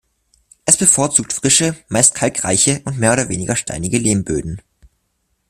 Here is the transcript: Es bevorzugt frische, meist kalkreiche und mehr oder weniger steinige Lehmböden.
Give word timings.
Es 0.65 0.77
bevorzugt 0.77 1.31
frische, 1.31 1.75
meist 1.87 2.15
kalkreiche 2.15 2.81
und 2.85 2.97
mehr 2.97 3.13
oder 3.13 3.29
weniger 3.29 3.55
steinige 3.55 3.99
Lehmböden. 3.99 4.59